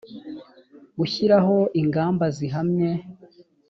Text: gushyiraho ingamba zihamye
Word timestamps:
gushyiraho 0.97 1.57
ingamba 1.81 2.25
zihamye 2.37 2.89